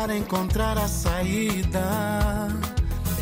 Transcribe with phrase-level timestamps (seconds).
[0.00, 2.48] para encontrar a saída.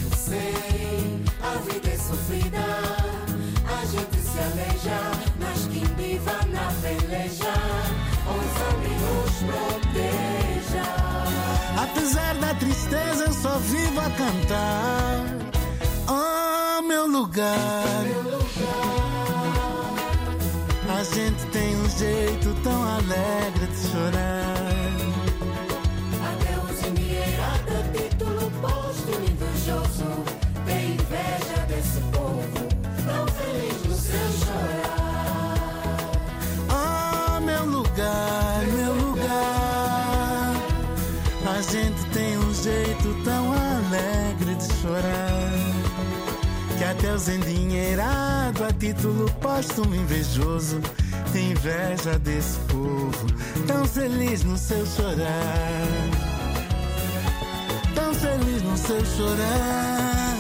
[0.00, 2.64] Eu sei, a vida é sofrida,
[3.66, 5.00] a gente se aleja,
[5.40, 7.52] mas quem viva na peleja,
[8.28, 10.84] ouça-me nos proteja.
[11.82, 15.24] Apesar da tristeza, eu só vivo a cantar.
[16.06, 18.04] Oh, meu lugar.
[20.96, 24.57] A gente tem um jeito tão alegre de chorar.
[47.18, 50.80] Os endinheirados a título póstumo invejoso
[51.32, 53.26] tem inveja desse povo
[53.66, 55.88] tão feliz no seu chorar.
[57.92, 60.36] Tão feliz no seu chorar.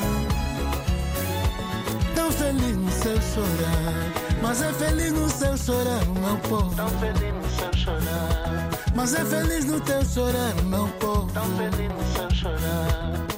[2.14, 4.12] Tão feliz no seu chorar.
[4.40, 6.76] Mas é feliz no seu chorar, meu povo.
[6.76, 8.68] Tão feliz no seu chorar.
[8.94, 11.28] Mas é feliz no teu chorar, meu povo.
[11.32, 13.37] Tão feliz no seu chorar.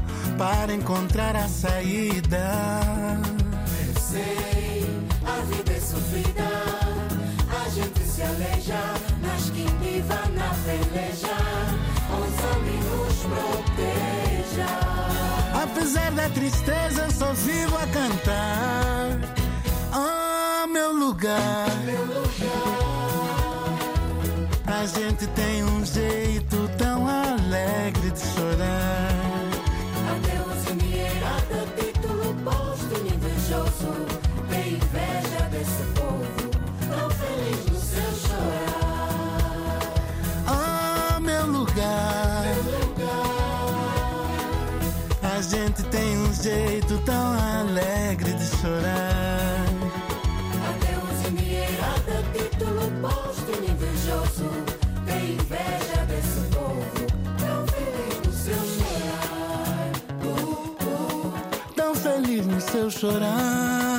[0.37, 2.51] para encontrar a saída.
[3.87, 4.87] Eu sei,
[5.25, 6.43] a vida é sofrida,
[7.63, 8.79] a gente se aleja,
[9.21, 11.37] mas quem viva na peleja,
[12.09, 14.67] ouça-me nos proteja.
[15.63, 19.19] Apesar da tristeza, eu só vivo a cantar.
[19.93, 21.67] Oh, meu lugar.
[24.65, 26.30] A gente tem um jeito
[46.41, 49.65] jeito tão alegre de chorar.
[50.69, 54.49] Adeus, endinheirada, título posto, invejoso.
[55.05, 57.05] Tem inveja desse povo,
[57.37, 59.91] tão feliz no seu chorar.
[60.23, 61.33] Uh, uh,
[61.75, 63.90] Tão feliz no seu chorar.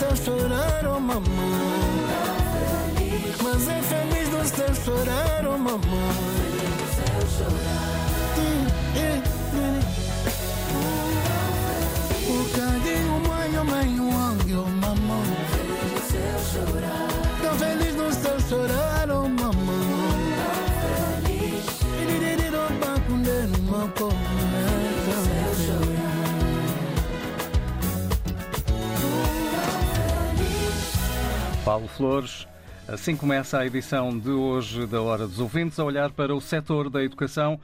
[0.00, 1.24] Tá teu chorar, oh mamãe.
[3.42, 5.80] Mas é feliz nos teu tá chorar, oh mamãe.
[12.26, 15.36] O carinho, mãe, oh mãe, o ângulo, mamãe.
[15.50, 16.89] Feliz no seu chorar.
[31.70, 32.48] Paulo Flores.
[32.88, 36.90] Assim começa a edição de hoje da Hora dos Ouvintes, a olhar para o setor
[36.90, 37.60] da educação,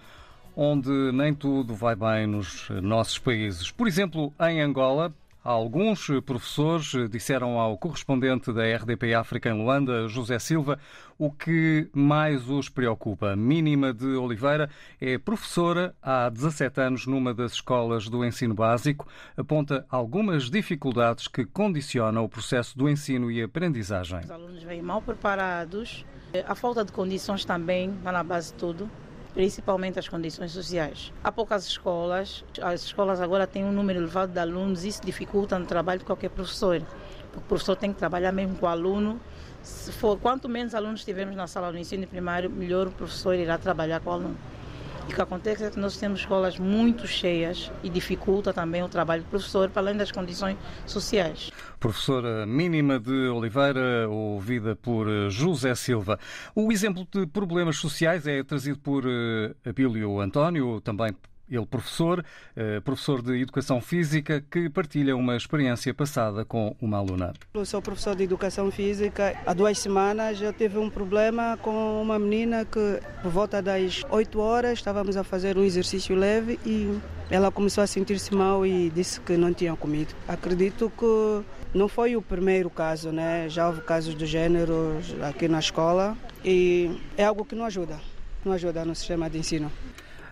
[0.55, 3.69] onde nem tudo vai bem nos nossos países.
[3.73, 5.13] Por exemplo, em Angola,
[5.47, 10.77] Alguns professores disseram ao correspondente da RDP África em Luanda, José Silva,
[11.17, 13.37] o que mais os preocupa.
[13.37, 14.69] Mínima de Oliveira
[15.01, 19.07] é professora há 17 anos numa das escolas do ensino básico.
[19.37, 24.19] Aponta algumas dificuldades que condicionam o processo do ensino e aprendizagem.
[24.25, 26.05] Os alunos vêm mal preparados,
[26.45, 28.91] a falta de condições também está na base de tudo
[29.37, 31.13] principalmente as condições sociais.
[31.23, 35.59] Há poucas escolas, as escolas agora têm um número elevado de alunos e isso dificulta
[35.59, 36.83] o trabalho de qualquer professor.
[37.37, 39.21] O professor tem que trabalhar mesmo com o aluno.
[39.63, 43.59] Se for, quanto menos alunos tivermos na sala do ensino primário, melhor o professor irá
[43.59, 44.39] trabalhar com o aluno.
[45.09, 48.89] E o que acontece é que nós temos escolas muito cheias e dificulta também o
[48.89, 51.51] trabalho do professor, para além das condições sociais.
[51.79, 56.19] Professora Mínima de Oliveira, ouvida por eh, José Silva.
[56.55, 61.15] O exemplo de problemas sociais é trazido por eh, Abílio António, também
[61.51, 62.25] ele professor,
[62.57, 67.33] eh, professor de Educação Física, que partilha uma experiência passada com uma aluna.
[67.55, 69.35] Eu sou professor de Educação Física.
[69.47, 74.39] Há duas semanas eu tive um problema com uma menina que, por volta das 8
[74.41, 76.99] horas, estávamos a fazer um exercício leve e
[77.31, 80.15] ela começou a sentir-se mal e disse que não tinha comido.
[80.29, 81.45] Acredito que
[81.77, 83.49] não foi o primeiro caso, né?
[83.49, 87.99] Já houve casos do gênero aqui na escola e é algo que não ajuda,
[88.45, 89.71] não ajuda no sistema de ensino.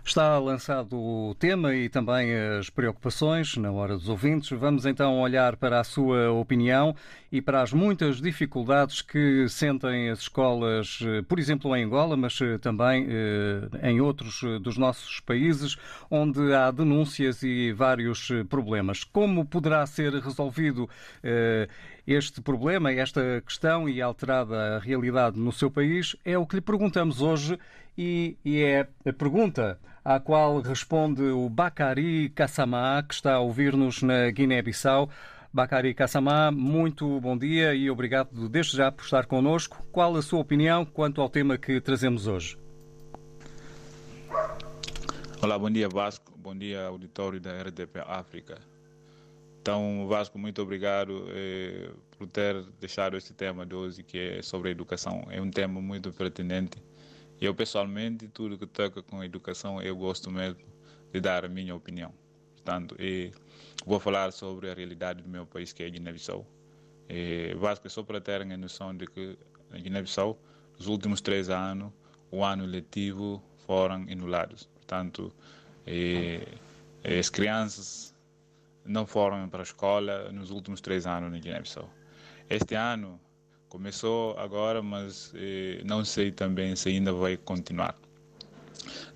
[0.06, 4.50] Está lançado o tema e também as preocupações na hora dos ouvintes.
[4.50, 6.94] Vamos então olhar para a sua opinião
[7.32, 13.06] e para as muitas dificuldades que sentem as escolas, por exemplo, em Angola, mas também
[13.08, 15.74] eh, em outros dos nossos países,
[16.10, 19.04] onde há denúncias e vários problemas.
[19.04, 20.88] Como poderá ser resolvido
[21.22, 21.66] eh,
[22.06, 26.14] este problema, esta questão e alterada a realidade no seu país?
[26.26, 27.58] É o que lhe perguntamos hoje
[27.96, 34.30] e é a pergunta à qual responde o Bakari Kassamá, que está a ouvir-nos na
[34.30, 35.08] Guiné-Bissau.
[35.50, 39.82] Bakari Kassamá, muito bom dia e obrigado desde já por estar connosco.
[39.90, 42.58] Qual a sua opinião quanto ao tema que trazemos hoje?
[45.40, 48.58] Olá, bom dia Vasco, bom dia auditório da RDP África.
[49.62, 54.70] Então, Vasco, muito obrigado eh, por ter deixado este tema de hoje, que é sobre
[54.70, 55.24] educação.
[55.30, 56.76] É um tema muito pertinente
[57.44, 60.60] eu, pessoalmente, tudo que toca com a educação, eu gosto mesmo
[61.12, 62.12] de dar a minha opinião.
[62.54, 62.96] Portanto,
[63.84, 66.46] vou falar sobre a realidade do meu país, que é Guiné-Bissau.
[67.58, 69.38] Vasco, só para terem a noção de que
[69.70, 70.38] na Guiné-Bissau,
[70.78, 71.92] nos últimos três anos,
[72.30, 74.68] o ano letivo foram anulados.
[74.74, 75.32] Portanto,
[77.18, 78.14] as crianças
[78.84, 81.88] não foram para a escola nos últimos três anos na Guiné-Bissau.
[82.48, 83.20] Este ano,
[83.74, 87.98] Começou agora, mas eh, não sei também se ainda vai continuar.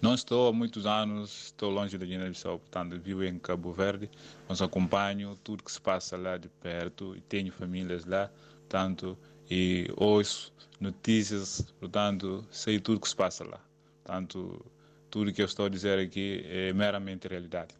[0.02, 4.10] Não estou há muitos anos, estou longe da Guiné-Bissau, portanto vivo em Cabo Verde,
[4.48, 9.16] mas acompanho tudo que se passa lá de perto e tenho famílias lá, portanto,
[9.48, 13.60] e ouço notícias, portanto, sei tudo que se passa lá.
[14.02, 14.66] Portanto,
[15.08, 17.76] tudo que eu estou a dizer aqui é meramente realidade.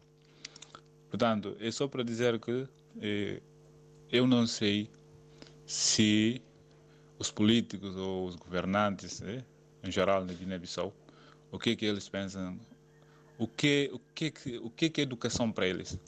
[1.09, 2.65] Portanto, é só para dizer que
[3.01, 3.41] eh,
[4.09, 4.89] eu não sei
[5.65, 6.41] se
[7.19, 9.43] os políticos ou os governantes, eh,
[9.83, 10.93] em geral na Guiné-Bissau,
[11.51, 12.57] o que é que eles pensam,
[13.37, 14.33] o que o que
[14.63, 15.99] o que é educação para eles?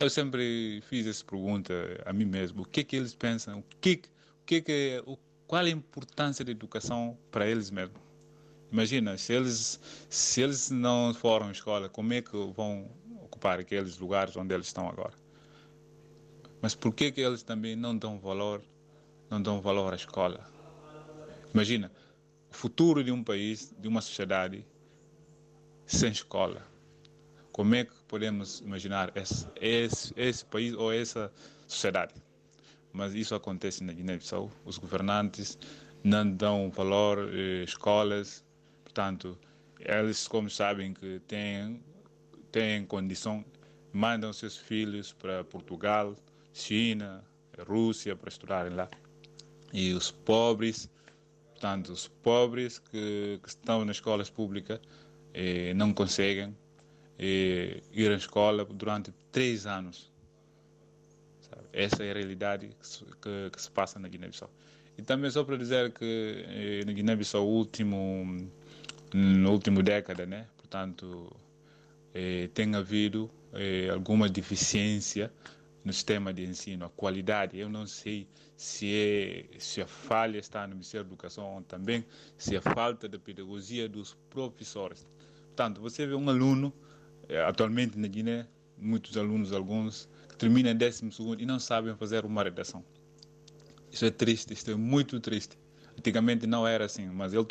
[0.00, 1.74] Eu sempre fiz essa pergunta
[2.06, 4.02] a mim mesmo, o que é que eles pensam, o que
[4.42, 8.00] o que é que o, qual é a importância da educação para eles mesmos?
[8.72, 12.90] Imagina, se eles se eles não foram à escola, como é que vão
[13.22, 15.14] ocupar aqueles lugares onde eles estão agora?
[16.62, 18.62] Mas por que que eles também não dão valor
[19.30, 20.44] não dão valor à escola.
[21.52, 21.90] Imagina,
[22.50, 24.64] o futuro de um país, de uma sociedade
[25.86, 26.66] sem escola.
[27.52, 31.32] Como é que podemos imaginar esse, esse, esse país ou essa
[31.66, 32.14] sociedade?
[32.92, 34.50] Mas isso acontece na Guiné-Bissau.
[34.64, 35.58] Os governantes
[36.04, 38.44] não dão valor às eh, escolas,
[38.84, 39.36] portanto,
[39.80, 41.82] eles, como sabem que têm,
[42.52, 43.44] têm condição,
[43.92, 46.14] mandam seus filhos para Portugal,
[46.52, 47.24] China,
[47.66, 48.88] Rússia para estudarem lá
[49.72, 50.88] e os pobres,
[51.52, 54.80] portanto, os pobres que, que estão nas escolas públicas
[55.34, 56.56] eh, não conseguem
[57.18, 60.10] eh, ir à escola durante três anos.
[61.40, 61.62] Sabe?
[61.72, 64.50] Essa é a realidade que se, que, que se passa na Guiné-Bissau.
[64.96, 68.48] E também só para dizer que eh, na Guiné-Bissau, último,
[69.12, 71.30] no último década, né, portanto,
[72.14, 73.30] eh, tem havido
[73.92, 75.32] alguma deficiência
[75.88, 77.58] no sistema de ensino, a qualidade.
[77.58, 82.04] Eu não sei se, é, se a falha está no Ministério da Educação ou também
[82.36, 85.06] se a falta de pedagogia dos professores.
[85.46, 86.74] Portanto, você vê um aluno,
[87.26, 91.96] eh, atualmente na Guiné, muitos alunos, alguns, que terminam em décimo segundo e não sabem
[91.96, 92.84] fazer uma redação.
[93.90, 95.58] Isso é triste, isso é muito triste.
[95.98, 97.46] Antigamente não era assim, mas ele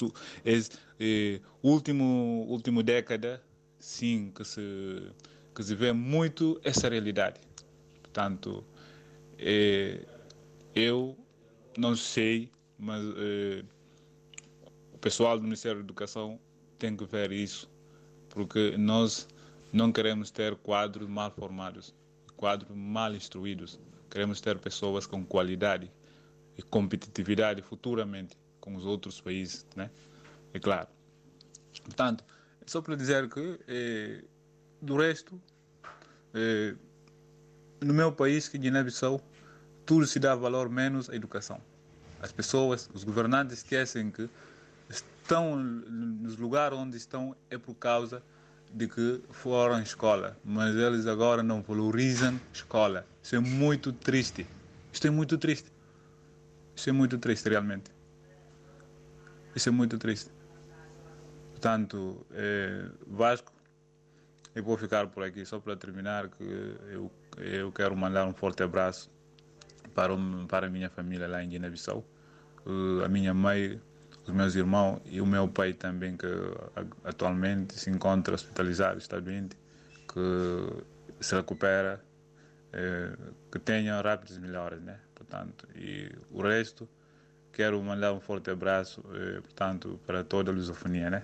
[0.46, 0.60] é,
[1.00, 3.42] é último último década
[3.80, 5.12] sim que se
[5.56, 7.47] que se vê muito essa realidade.
[8.18, 8.66] Portanto,
[9.38, 10.04] é,
[10.74, 11.16] eu
[11.78, 13.64] não sei, mas é,
[14.92, 16.40] o pessoal do Ministério da Educação
[16.80, 17.70] tem que ver isso,
[18.28, 19.28] porque nós
[19.72, 21.94] não queremos ter quadros mal formados,
[22.36, 23.80] quadros mal instruídos.
[24.10, 25.92] Queremos ter pessoas com qualidade
[26.58, 29.92] e competitividade futuramente com os outros países, né?
[30.56, 30.88] É claro.
[31.84, 32.24] Portanto,
[32.66, 34.24] só para dizer que eh,
[34.82, 35.40] do resto,
[36.34, 36.76] eh,
[37.82, 39.22] no meu país, que Guiné-Bissau,
[39.86, 41.62] tudo se dá valor menos à educação.
[42.22, 44.30] As pessoas, os governantes esquecem que
[44.90, 48.24] estão nos lugares onde estão é por causa
[48.74, 53.06] de que foram à escola, mas eles agora não valorizam escola.
[53.22, 54.48] Isso é muito triste.
[54.92, 55.72] Isto é muito triste.
[56.76, 57.92] Isso é muito triste, realmente.
[59.56, 60.32] Isso é muito triste.
[61.52, 63.52] Portanto, é, Vasco,
[64.54, 68.64] eu vou ficar por aqui só para terminar, que eu, eu quero mandar um forte
[68.64, 69.12] abraço
[69.94, 70.14] para,
[70.48, 72.06] para a minha família lá em Guiné-Bissau,
[72.66, 73.82] uh, a minha mãe,
[74.26, 76.28] os meus irmãos e o meu pai também, que
[77.04, 79.58] atualmente se encontra hospitalizado, está doente,
[80.12, 80.84] que
[81.24, 82.04] se recupera,
[82.74, 83.16] é,
[83.52, 85.00] que tenha rápidas melhoras, né?
[85.28, 86.88] portanto, e o resto,
[87.52, 91.24] quero mandar um forte abraço, eh, portanto, para toda a lusofonia, né?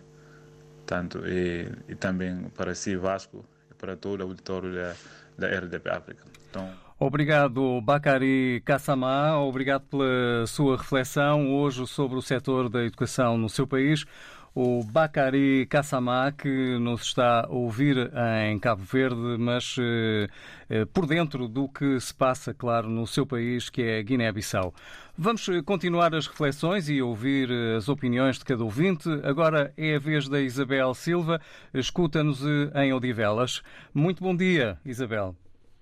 [0.85, 3.45] Tanto, e, e também para si, Vasco,
[3.83, 4.95] para todo o auditório da,
[5.37, 6.23] da RDP África.
[6.49, 9.37] Então, Obrigado, Bacari Kassamá.
[9.37, 14.05] Obrigado pela sua reflexão hoje sobre o setor da educação no seu país
[14.55, 18.11] o Bacari Kassamá, que nos está a ouvir
[18.47, 20.27] em Cabo Verde, mas eh,
[20.69, 24.71] eh, por dentro do que se passa, claro, no seu país, que é Guiné-Bissau.
[25.17, 29.09] Vamos eh, continuar as reflexões e ouvir as opiniões de cada ouvinte.
[29.23, 31.41] Agora é a vez da Isabel Silva.
[31.73, 32.43] Escuta-nos
[32.75, 33.63] em Odivelas.
[33.93, 35.35] Muito bom dia, Isabel.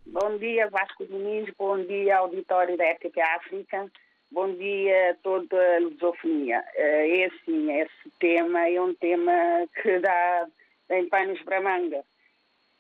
[0.06, 1.52] Bom dia, Vasco Domingos.
[1.58, 3.92] Bom dia, auditório da RTP África.
[4.32, 6.64] Bom dia a toda a lusofonia.
[6.76, 9.34] É assim, esse tema é um tema
[9.76, 10.48] que dá
[10.88, 12.02] tem panos para manga.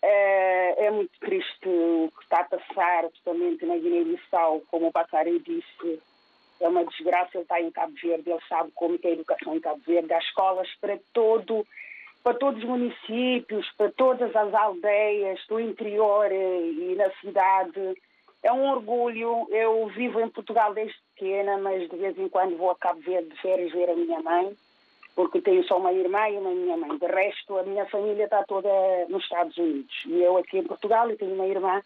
[0.01, 5.39] É, é muito triste o que está a passar, principalmente na Guiné-Bissau, como o Bacari
[5.39, 6.01] disse.
[6.61, 9.59] É uma desgraça, ele está em Cabo Verde, ele sabe como é a educação em
[9.59, 10.13] Cabo Verde.
[10.13, 11.67] Há escolas para todo,
[12.23, 17.93] para todos os municípios, para todas as aldeias do interior e na cidade
[18.43, 19.47] é um orgulho.
[19.49, 23.29] Eu vivo em Portugal desde pequena, mas de vez em quando vou a Cabo Verde
[23.29, 24.57] de férias ver a minha mãe,
[25.15, 26.97] porque tenho só uma irmã e uma minha mãe.
[26.97, 28.69] De resto, a minha família está toda
[29.07, 29.93] nos Estados Unidos.
[30.07, 31.81] E eu aqui em Portugal e tenho uma irmã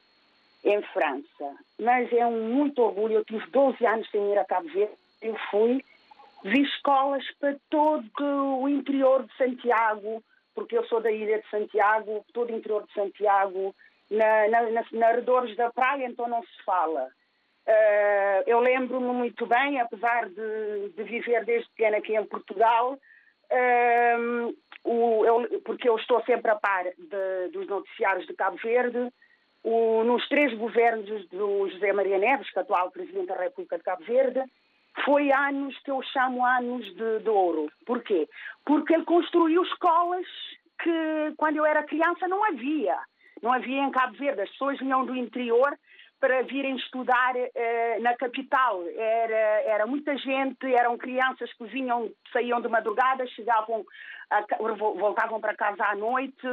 [0.64, 1.58] em França.
[1.80, 3.16] Mas é um muito orgulho.
[3.16, 4.94] Eu tive 12 anos sem ir a Cabo Verde.
[5.22, 5.84] Eu fui,
[6.44, 10.24] vi escolas para todo o interior de Santiago,
[10.54, 13.76] porque eu sou da ilha de Santiago, todo o interior de Santiago,
[14.10, 17.10] na, na, na, na arredores da praia, então não se fala.
[17.68, 24.56] Uh, eu lembro-me muito bem, apesar de, de, viver desde pequena aqui em Portugal, uh,
[24.84, 29.12] o, eu, porque eu estou sempre a par de, dos noticiários de Cabo Verde,
[29.64, 33.84] o, nos três governos do José Maria Neves, que é atual Presidente da República de
[33.84, 34.44] Cabo Verde,
[35.04, 37.68] foi anos que eu chamo anos de, de ouro.
[37.84, 38.30] Porquê?
[38.64, 40.28] Porque ele construiu escolas
[40.84, 42.98] que, quando eu era criança, não havia.
[43.42, 44.42] Não havia em Cabo Verde.
[44.42, 45.76] As pessoas vinham do interior
[46.26, 48.84] para virem estudar eh, na capital.
[48.98, 53.86] Era, era muita gente, eram crianças que vinham, saíam de madrugada, chegavam,
[54.32, 54.44] a,
[54.98, 56.48] voltavam para casa à noite,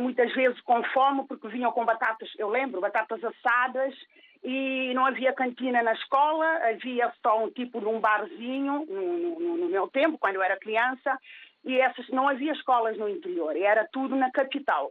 [0.00, 3.94] muitas vezes com fome, porque vinham com batatas, eu lembro, batatas assadas,
[4.42, 9.56] e não havia cantina na escola, havia só um tipo de um barzinho, no, no,
[9.58, 11.18] no meu tempo, quando eu era criança,
[11.66, 14.90] e essas, não havia escolas no interior, era tudo na capital.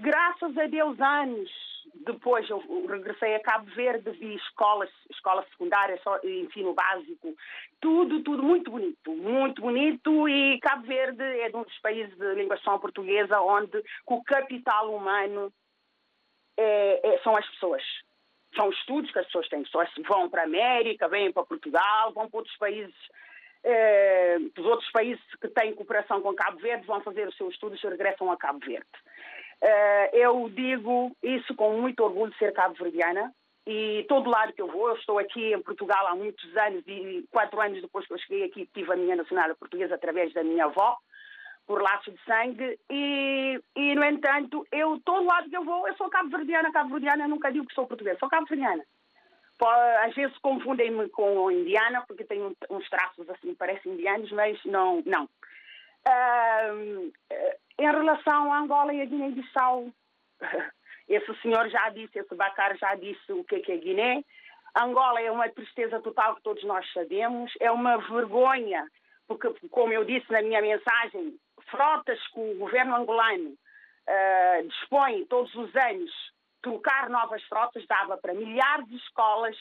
[0.00, 6.74] Graças a Deus, anos depois eu regressei a Cabo Verde, vi escolas, escola secundária, ensino
[6.74, 7.34] básico,
[7.80, 12.78] tudo, tudo muito bonito, muito bonito e Cabo Verde é um dos países de linguação
[12.78, 15.52] portuguesa onde o capital humano
[16.56, 17.82] é, é, são as pessoas.
[18.54, 19.62] São os estudos que as pessoas têm.
[19.62, 22.94] Pessoas vão para a América, vêm para Portugal, vão para outros países
[23.64, 27.82] eh, os outros países que têm cooperação com Cabo Verde vão fazer os seus estudos
[27.82, 28.88] e regressam a Cabo Verde.
[29.62, 33.32] Uh, eu digo isso com muito orgulho de ser cabo-verdiana.
[33.64, 37.24] e todo lado que eu vou, eu estou aqui em Portugal há muitos anos e
[37.30, 40.64] quatro anos depois que eu cheguei aqui tive a minha nacionalidade portuguesa através da minha
[40.64, 40.96] avó,
[41.64, 45.94] por laço de sangue e, e no entanto, eu todo lado que eu vou, eu
[45.94, 48.82] sou cabo-verdiana, cabo-verdiana, nunca digo que sou portuguesa, sou cabo-verdiana.
[50.04, 55.02] Às vezes confundem-me com indiana, porque tenho uns traços assim, parecem indianos, mas não.
[55.06, 55.28] não.
[56.06, 57.12] Uh,
[57.78, 59.88] em relação a Angola e a Guiné-Bissau,
[61.08, 64.24] esse senhor já disse, esse Bacar já disse o que é, que é Guiné.
[64.76, 68.86] Angola é uma tristeza total que todos nós sabemos, é uma vergonha,
[69.28, 71.36] porque, como eu disse na minha mensagem,
[71.70, 76.10] frotas que o governo angolano uh, dispõe todos os anos
[76.62, 79.56] trocar novas frotas dava para milhares de escolas,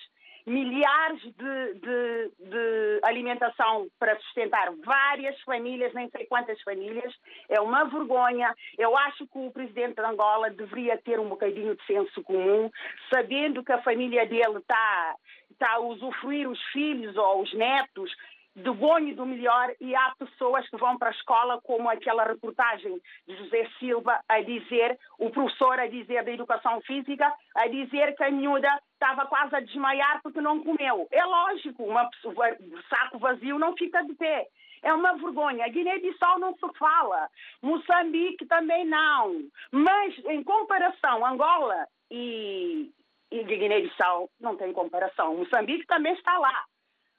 [0.45, 7.13] milhares de, de, de, alimentação para sustentar várias famílias, nem sei quantas famílias.
[7.49, 8.53] É uma vergonha.
[8.77, 12.69] Eu acho que o presidente de Angola deveria ter um bocadinho de senso comum,
[13.13, 15.15] sabendo que a família dele está,
[15.51, 18.11] está a usufruir os filhos ou os netos
[18.55, 22.23] do bom e do melhor e há pessoas que vão para a escola, como aquela
[22.23, 28.15] reportagem de José Silva, a dizer, o professor a dizer da educação física, a dizer
[28.15, 31.07] que a miúda estava quase a desmaiar porque não comeu.
[31.11, 34.47] É lógico, um saco vazio não fica de pé.
[34.83, 35.67] É uma vergonha.
[35.67, 37.29] Guiné-Bissau não se fala.
[37.61, 39.43] Moçambique também não.
[39.71, 42.89] Mas, em comparação, Angola e,
[43.31, 45.37] e Guiné-Bissau não tem comparação.
[45.37, 46.65] Moçambique também está lá.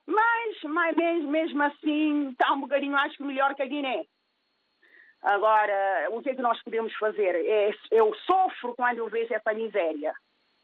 [0.06, 4.04] Mas, mas mesmo, assim, está um bocadinho, acho que melhor que a Guiné.
[5.22, 7.36] Agora, o que é que nós podemos fazer?
[7.36, 10.12] É, eu sofro quando eu vejo essa miséria.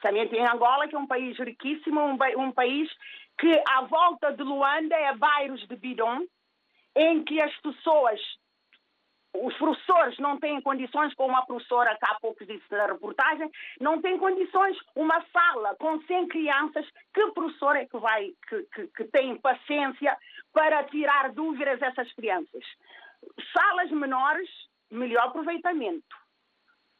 [0.00, 2.90] Também tem Angola, que é um país riquíssimo, um, um país
[3.38, 6.26] que à volta de Luanda é bairros de bidon,
[6.96, 8.20] em que as pessoas
[9.34, 14.00] os professores não têm condições, como a professora que há pouco disse na reportagem, não
[14.00, 19.04] têm condições, uma sala com 100 crianças, que professor é que vai, que, que, que
[19.04, 20.16] tem paciência
[20.52, 22.64] para tirar dúvidas essas crianças?
[23.52, 24.48] Salas menores,
[24.90, 26.16] melhor aproveitamento.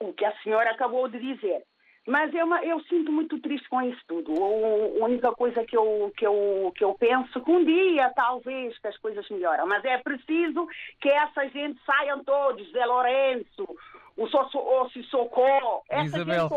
[0.01, 1.65] O que a senhora acabou de dizer.
[2.09, 4.33] Mas eu, eu sinto muito triste com isso tudo.
[4.33, 8.89] A única coisa que eu, que, eu, que eu penso que um dia, talvez, que
[8.89, 9.67] as coisas melhoram.
[9.67, 10.67] Mas é preciso
[11.03, 13.77] que essa gente saiam todos, Zé Lourenço,
[14.17, 15.83] o Ossi Socorro.
[16.03, 16.49] Isabel,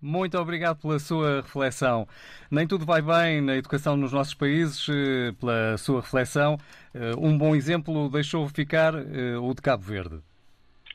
[0.00, 2.06] muito obrigado pela sua reflexão.
[2.50, 6.58] Nem tudo vai bem na educação nos nossos países, eh, pela sua reflexão.
[6.94, 10.20] Eh, um bom exemplo deixou ficar eh, o de Cabo Verde.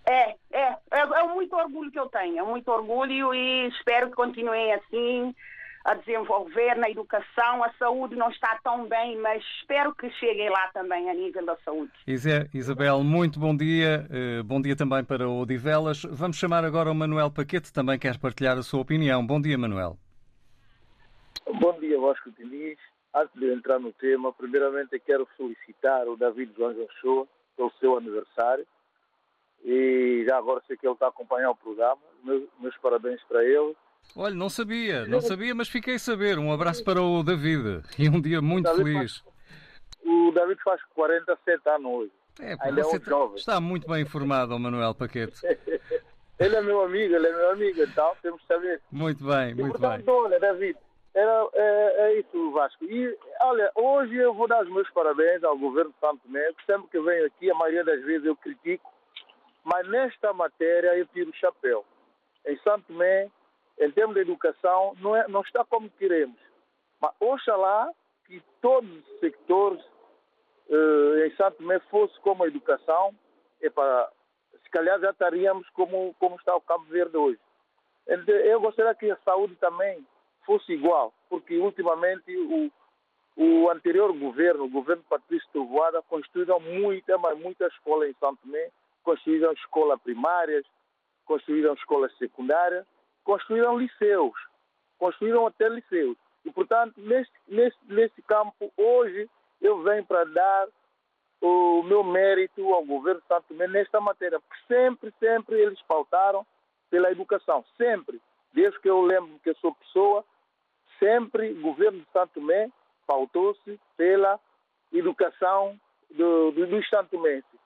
[0.06, 0.36] É,
[0.93, 5.36] é, é, muito orgulho que eu tenho, é muito orgulho e espero que continuem assim
[5.84, 7.63] a desenvolver na educação.
[7.63, 11.58] A saúde não está tão bem, mas espero que cheguem lá também a nível da
[11.65, 11.91] saúde.
[12.53, 14.08] Isabel, muito bom dia.
[14.10, 16.03] Eh, bom dia também para o Divelas.
[16.03, 19.25] Vamos chamar agora o Manuel Paquete, também quer partilhar a sua opinião.
[19.25, 19.97] Bom dia, Manuel.
[21.60, 22.77] Bom dia, Vasco Diniz.
[23.13, 27.27] Antes de entrar no tema, primeiramente quero felicitar o David João Shoa
[27.58, 28.65] pelo seu aniversário
[29.63, 31.97] e já agora sei que ele está a acompanhar o programa.
[32.23, 33.76] Meus, meus parabéns para ele.
[34.15, 36.38] Olha, não sabia, não sabia, mas fiquei a saber.
[36.38, 39.17] Um abraço para o David e um dia muito feliz.
[39.17, 39.34] Faz,
[40.06, 42.12] o David faz 47 anos hoje.
[42.39, 43.36] É, Ainda é um tá- jovem.
[43.36, 45.39] Está muito bem informado, o Manuel Paquete.
[46.39, 48.82] ele é meu amigo, ele é meu amigo, então temos que saber.
[48.91, 50.15] Muito bem, e, muito portanto, bem.
[50.15, 50.78] Olha, David,
[51.13, 52.84] era, é, é, isso, Vasco.
[52.86, 56.88] E, olha, hoje eu vou dar os meus parabéns ao governo de Santo Tomé, sempre
[56.89, 58.92] que venho aqui, a maioria das vezes eu critico
[59.63, 61.86] mas nesta matéria eu tiro o chapéu.
[62.45, 63.30] Em Santo Tomé,
[63.80, 66.38] em termos de educação, não, é, não está como queremos.
[67.02, 67.89] Mas oxalá
[68.26, 69.84] que todos os sectores
[70.69, 73.13] eh, em Santo Tomé fosse como a educação,
[73.62, 74.10] é para,
[74.63, 77.39] se calhar já estaríamos como, como está o Cabo Verde hoje.
[78.06, 80.06] Eu gostaria que a saúde também
[80.45, 82.69] fosse igual, porque ultimamente o,
[83.38, 88.69] o anterior governo, o governo Patrício Trovoada, construíram muita, mas muita escola em Santo Tomé
[89.04, 90.66] construíram escolas primárias,
[91.26, 92.86] construíram escolas secundárias,
[93.24, 94.34] construíram liceus,
[94.98, 96.18] construíram até liceus.
[96.46, 99.30] E, portanto, neste, neste, neste campo, hoje,
[99.62, 100.68] eu venho para dar
[101.42, 106.46] o meu mérito ao governo de Santo Tomé nesta matéria, porque sempre, sempre eles pautaram
[106.89, 108.22] pela educação, sempre.
[108.54, 110.24] Desde que eu lembro que eu sou pessoa,
[111.00, 112.70] sempre o governo de Santo Tomé
[113.06, 114.39] pautou-se pela
[114.92, 115.80] educação
[116.12, 117.62] do, do, dos santomenses.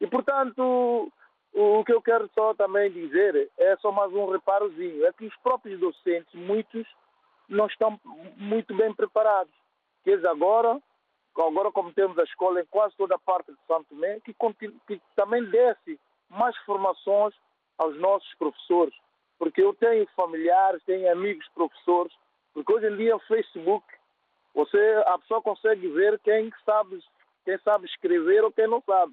[0.00, 1.12] E, portanto,
[1.52, 5.36] o que eu quero só também dizer é só mais um reparozinho, é que os
[5.36, 6.86] próprios docentes, muitos,
[7.48, 7.98] não estão
[8.36, 9.54] muito bem preparados.
[10.02, 10.80] Que eles agora,
[11.36, 14.34] agora como temos a escola em quase toda a parte de Santo Tomé, que,
[14.86, 17.34] que também desse mais formações
[17.78, 18.94] aos nossos professores.
[19.38, 22.12] Porque eu tenho familiares, tenho amigos professores
[22.52, 23.84] Porque hoje em dia o Facebook,
[24.54, 27.02] você, a pessoa consegue ver quem sabe,
[27.44, 29.12] quem sabe escrever ou quem não sabe.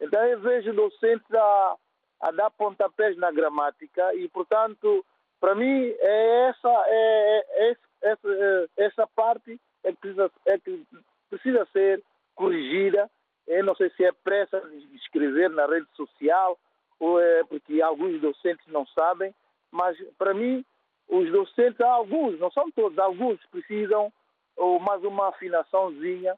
[0.00, 1.76] Então eu vejo docentes a,
[2.22, 5.04] a dar pontapés na gramática e, portanto,
[5.40, 10.86] para mim é essa, é, é, essa, é, essa parte é que, precisa, é que
[11.30, 12.02] precisa ser
[12.34, 13.10] corrigida.
[13.46, 16.58] Eu não sei se é pressa de escrever na rede social
[17.00, 19.32] ou é porque alguns docentes não sabem,
[19.70, 20.64] mas para mim
[21.08, 24.12] os docentes, alguns, não são todos, alguns precisam
[24.56, 26.36] ou mais uma afinaçãozinha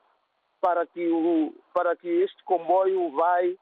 [0.61, 3.57] para que o para que este comboio vai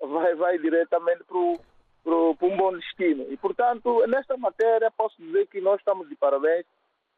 [0.00, 3.26] vai vai diretamente para um bom destino.
[3.30, 6.66] E portanto nesta matéria posso dizer que nós estamos de parabéns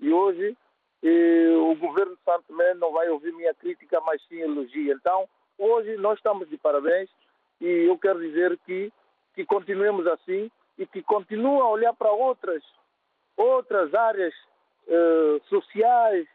[0.00, 0.56] e hoje
[1.02, 4.92] e, o governo de Santo Tomé não vai ouvir minha crítica mas sim elogio.
[4.92, 7.10] Então hoje nós estamos de parabéns
[7.60, 8.92] e eu quero dizer que
[9.34, 12.62] que continuemos assim e que continue a olhar para outras
[13.36, 14.34] outras áreas
[14.88, 16.26] eh, sociais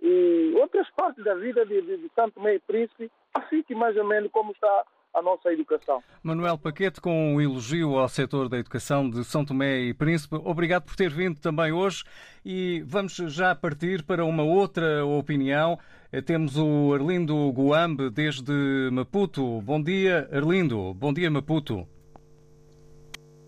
[0.00, 4.04] e outras partes da vida de, de, de Santo Meio Príncipe, assim que mais ou
[4.04, 6.02] menos como está a nossa educação.
[6.22, 10.84] Manuel Paquete, com um elogio ao setor da educação de São Tomé e Príncipe, obrigado
[10.84, 12.02] por ter vindo também hoje
[12.44, 15.78] e vamos já partir para uma outra opinião.
[16.10, 18.52] Eh, temos o Arlindo Guambe desde
[18.92, 19.60] Maputo.
[19.62, 20.92] Bom dia, Arlindo.
[20.94, 21.86] Bom dia, Maputo.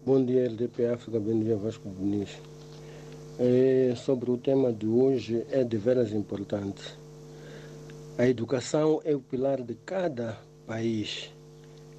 [0.05, 1.19] Bom dia, LDP África.
[1.19, 2.41] Bom dia, Vasco Muniz.
[3.38, 6.99] É, sobre o tema de hoje é de veras importante.
[8.16, 11.31] A educação é o pilar de cada país.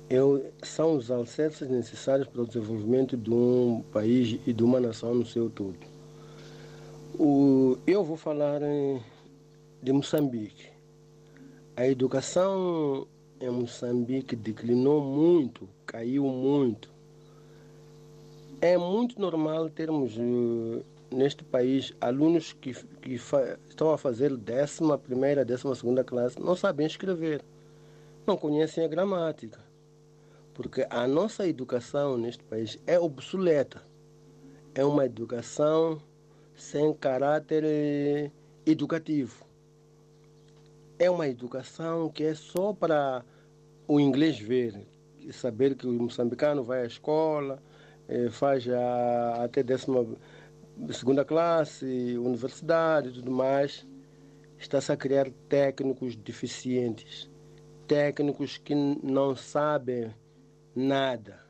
[0.10, 0.18] É,
[0.64, 5.28] são os alicerces necessários para o desenvolvimento de um país e de uma nação no
[5.28, 5.78] seu todo.
[7.20, 8.62] O, eu vou falar
[9.84, 10.70] de Moçambique.
[11.76, 13.08] A educação
[13.40, 16.90] em Moçambique declinou muito, caiu muito.
[18.60, 20.18] É muito normal termos
[21.12, 23.14] neste país, alunos que, que
[23.70, 27.44] estão a fazer décima primeira, décima segunda classe, não sabem escrever,
[28.26, 29.60] não conhecem a gramática.
[30.54, 33.82] Porque a nossa educação neste país é obsoleta.
[34.74, 36.02] É uma educação
[36.56, 38.32] sem caráter eh,
[38.66, 39.46] educativo.
[40.98, 43.24] É uma educação que é só para
[43.88, 44.74] o inglês ver,
[45.32, 47.62] saber que o moçambicano vai à escola,
[48.08, 50.06] eh, faz a, até décima
[50.92, 53.86] segunda classe, universidade e tudo mais,
[54.58, 57.30] está-se a criar técnicos deficientes,
[57.88, 60.14] técnicos que não sabem
[60.76, 61.44] nada,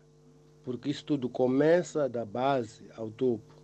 [0.63, 3.55] porque isso tudo começa da base ao topo,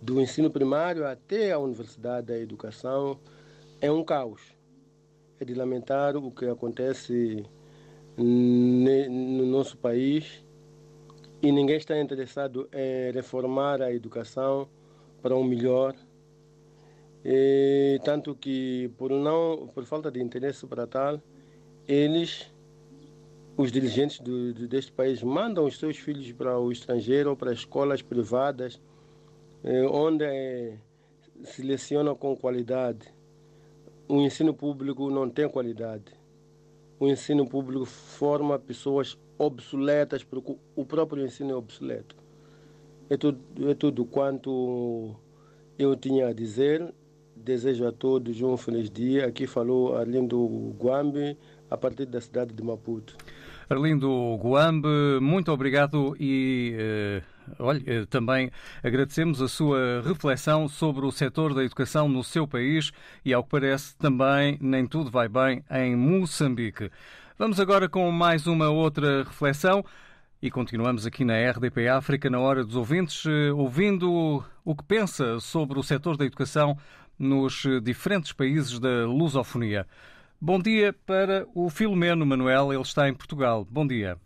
[0.00, 3.18] do ensino primário até a universidade da educação,
[3.80, 4.40] é um caos.
[5.38, 7.46] É de lamentar o que acontece
[8.18, 10.44] no nosso país
[11.42, 14.68] e ninguém está interessado em reformar a educação
[15.20, 15.94] para um melhor.
[17.24, 21.20] E, tanto que por não por falta de interesse para tal,
[21.86, 22.50] eles
[23.56, 27.52] os dirigentes do, do, deste país mandam os seus filhos para o estrangeiro ou para
[27.52, 28.80] escolas privadas,
[29.62, 30.78] eh, onde eh,
[31.44, 33.12] selecionam com qualidade.
[34.08, 36.12] O ensino público não tem qualidade.
[36.98, 42.16] O ensino público forma pessoas obsoletas, porque o próprio ensino é obsoleto.
[43.10, 45.16] É tudo, é tudo quanto
[45.76, 46.94] eu tinha a dizer.
[47.34, 49.26] Desejo a todos um feliz dia.
[49.26, 51.36] Aqui falou Arlindo Guambe,
[51.68, 53.16] a partir da cidade de Maputo.
[53.68, 57.22] Arlindo Guambe, muito obrigado e eh,
[57.58, 58.50] olha, eh, também
[58.82, 62.92] agradecemos a sua reflexão sobre o setor da educação no seu país
[63.24, 66.90] e, ao que parece, também nem tudo vai bem em Moçambique.
[67.36, 69.84] Vamos agora com mais uma outra reflexão.
[70.42, 75.38] E continuamos aqui na RDP África, na hora dos ouvintes, eh, ouvindo o que pensa
[75.38, 76.78] sobre o setor da educação
[77.18, 79.86] nos eh, diferentes países da lusofonia.
[80.40, 83.66] Bom dia para o Filomeno Manuel, ele está em Portugal.
[83.68, 84.16] Bom dia.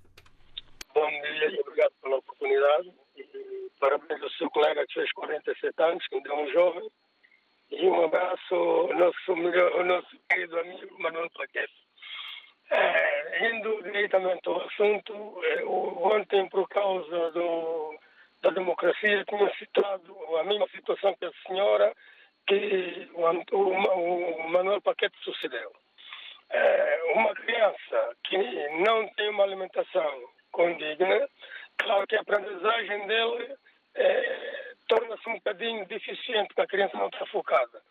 [0.94, 2.92] Bom dia e obrigado pela oportunidade.
[3.16, 6.88] E parabéns ao seu colega que fez 47 anos, que ainda é um jovem.
[7.72, 11.83] E um abraço ao nosso, melhor, ao nosso querido amigo Manuel Plaquete.
[12.70, 17.98] É, indo diretamente ao assunto, é, ontem, por causa do,
[18.42, 21.94] da democracia, tinha citado a mesma situação que a senhora,
[22.46, 25.72] que o, o, o Manuel Paquete sucedeu.
[26.50, 31.29] É, uma criança que não tem uma alimentação condigna,
[31.79, 33.55] claro que a aprendizagem dele
[33.94, 37.83] é, torna-se um bocadinho deficiente, porque a criança não está focada.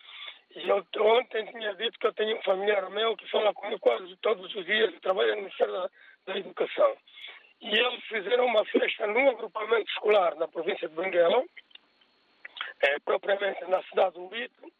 [0.55, 4.15] E eu ontem tinha dito que eu tenho um familiar meu que fala comigo quase
[4.17, 5.89] todos os dias trabalha no Ministério da,
[6.27, 6.95] da Educação.
[7.59, 11.43] E eles fizeram uma festa num agrupamento escolar na província de Benguela,
[12.81, 14.71] eh, propriamente na cidade do Lito,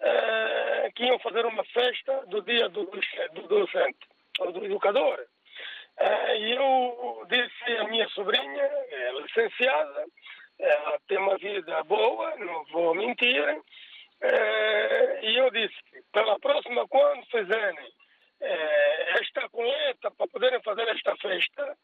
[0.00, 4.06] eh, que iam fazer uma festa do dia do, do docente,
[4.40, 5.24] ou do educador.
[5.98, 10.04] Eh, E eu disse à minha sobrinha, é licenciada,
[10.58, 13.62] ela tem uma vida boa, não vou mentir,
[14.22, 15.74] eh, e eu disse
[16.12, 17.92] pela próxima, quando fizerem
[18.40, 21.76] eh, esta coleta para poderem fazer esta festa,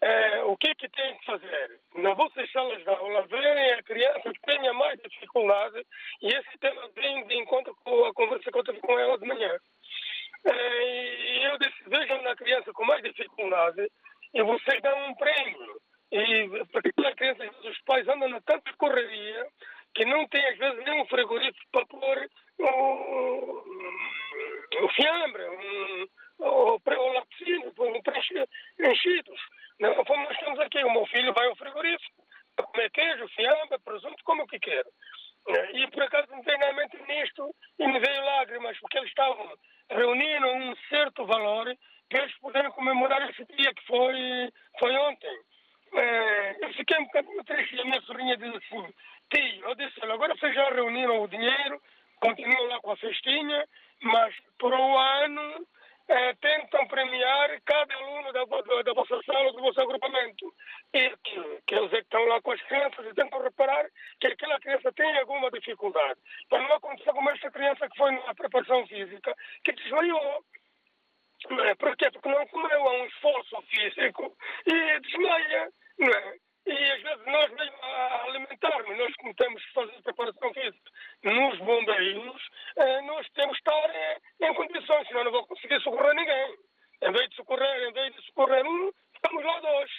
[0.00, 1.80] eh, o que é que tem que fazer?
[1.94, 5.86] Nas vossas salas de aula, verem a criança que tenha mais dificuldade,
[6.22, 9.26] e esse tema vem de encontro com a conversa que eu tive com ela de
[9.26, 9.56] manhã.
[10.44, 13.88] Eh, e eu disse, vejam na criança com mais dificuldade
[14.34, 15.80] e vocês dão um prêmio.
[16.10, 19.46] E porque aquela criança, às vezes, os pais andam na tanta correria
[19.98, 22.30] que não tem às vezes nem um frigorífico para pôr
[22.60, 23.64] o,
[24.84, 26.06] o fiambre, um,
[26.38, 29.40] o, o laticínio, um preenche- enchidos.
[29.80, 32.22] Não, como nós temos aqui, o meu filho vai ao frigorífico
[32.54, 34.84] para comer queijo, fiambre, presunto, como que quer.
[35.72, 39.50] E por acaso me veio na mente nisto e me veio lágrimas, porque eles estavam
[39.90, 41.74] reunindo um certo valor
[42.08, 45.40] para eles poderem comemorar esse dia que foi, foi ontem.
[45.94, 48.94] Eh, eu fiquei um bocadinho triste e a minha sobrinha disse assim,
[49.30, 51.80] tio, eu disse, agora vocês já reuniram o dinheiro,
[52.20, 53.66] continuam lá com a festinha,
[54.02, 55.66] mas por um ano
[56.08, 60.54] eh, tentam premiar cada aluno da, da, da vossa sala, do vosso agrupamento.
[60.94, 63.86] E que, que eles é que estão lá com as crianças e tentam reparar
[64.18, 66.18] que aquela criança tem alguma dificuldade.
[66.48, 70.44] Para não acontecer como esta criança que foi na preparação física, que desmaiou.
[71.50, 71.74] Não é?
[71.74, 74.36] Porque não comeu a um esforço físico
[74.66, 75.70] e desmaia.
[75.98, 76.36] Não é?
[76.66, 80.90] E às vezes nós mesmo a alimentarmos, nós como temos que fazer preparação física
[81.22, 86.14] nos bombeiros, eh, nós temos que estar eh, em condições, senão não vou conseguir socorrer
[86.14, 86.56] ninguém.
[87.00, 89.90] Em vez de socorrer, em vez de socorrer um, estamos lá dois.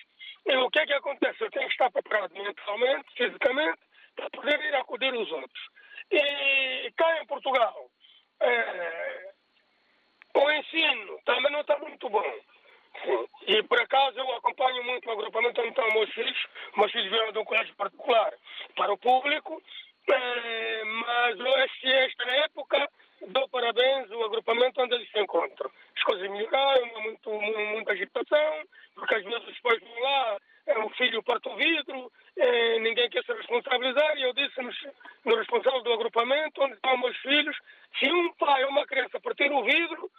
[0.45, 1.43] E o que é que acontece?
[1.43, 3.79] Eu tenho que estar preparado mentalmente, fisicamente,
[4.15, 5.69] para poder ir acudir os outros.
[6.11, 7.89] E cá em Portugal,
[8.41, 9.31] eh,
[10.35, 12.31] o ensino também não está muito bom.
[13.03, 13.27] Sim.
[13.47, 16.47] E por acaso eu acompanho muito o agrupamento onde estão meus filhos.
[16.75, 18.33] Meus filhos vieram de um colégio particular
[18.75, 19.61] para o público,
[20.11, 22.89] eh, mas este, esta época
[23.27, 25.71] dou parabéns ao agrupamento onde eles se encontram.
[25.95, 28.63] As coisas melhoraram, não há muito, mu- muita agitação,
[28.95, 30.37] porque às vezes os pais vão lá,
[30.67, 34.71] eh, o filho parte o vidro, eh, ninguém quer se responsabilizar, e eu disse no,
[35.25, 37.57] no responsável do agrupamento, onde estão meus filhos,
[37.97, 40.11] se um pai ou uma criança partir o vidro,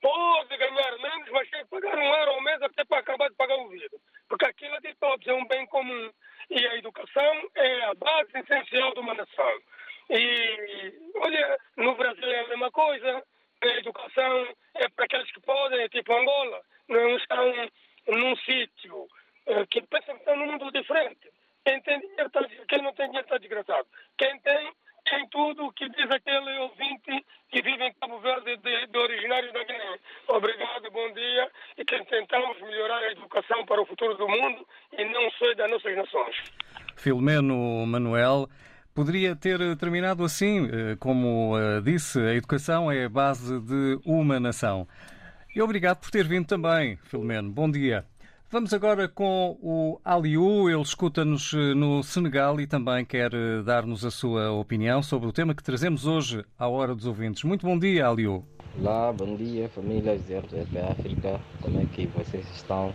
[0.00, 3.34] pode ganhar menos, mas tem que pagar um euro ao mês até para acabar de
[3.34, 3.98] pagar o vidro.
[4.28, 6.12] Porque aquilo é de todos, é um bem comum.
[6.50, 8.30] E a educação é a base
[8.92, 9.58] de uma nação.
[10.10, 13.22] E, olha, no Brasil é a mesma coisa.
[13.62, 16.60] A educação é para aqueles que podem, é tipo Angola.
[16.88, 17.52] Não estão
[18.06, 19.06] num sítio
[19.46, 21.30] eh, que pensam que estão num mundo diferente.
[21.64, 23.86] Quem tem dinheiro, está, quem não tem dinheiro está desgraçado.
[24.16, 24.72] Quem tem,
[25.10, 29.52] tem tudo o que diz aquele ouvinte que vive em Cabo Verde de, de originário
[29.52, 29.98] da Guiné.
[30.28, 31.50] Obrigado, bom dia.
[31.76, 35.70] E que tentamos melhorar a educação para o futuro do mundo e não só das
[35.70, 36.36] nossas nações.
[36.96, 38.48] Filomeno Manuel.
[38.98, 44.40] Poderia ter terminado assim, eh, como eh, disse, a educação é a base de uma
[44.40, 44.88] nação.
[45.54, 47.48] E obrigado por ter vindo também, Filomeno.
[47.48, 48.04] Bom dia.
[48.50, 50.68] Vamos agora com o Aliu.
[50.68, 55.32] Ele escuta-nos eh, no Senegal e também quer eh, dar-nos a sua opinião sobre o
[55.32, 57.44] tema que trazemos hoje à Hora dos Ouvintes.
[57.44, 58.44] Muito bom dia, Aliu.
[58.80, 62.92] Olá, bom dia famílias de RTP África, como é que vocês estão?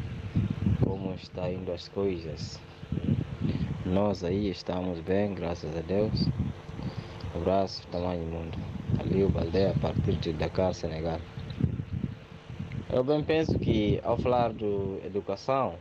[0.83, 2.59] Como está indo as coisas?
[3.85, 6.29] Nós aí estamos bem, graças a Deus.
[7.35, 8.57] Abraço, tamanho mundo.
[8.97, 11.19] Ali o Baldeia, a partir de Dakar, Senegal.
[12.89, 14.65] Eu bem penso que ao falar de
[15.05, 15.75] educação,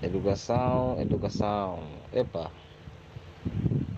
[0.00, 1.80] educação, educação,
[2.12, 2.48] epa,